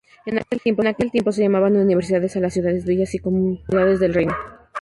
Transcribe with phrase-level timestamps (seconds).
[0.25, 0.59] En aquel
[1.11, 4.33] tiempo se llamaban universidades a las ciudades, villas y comunidades del reino.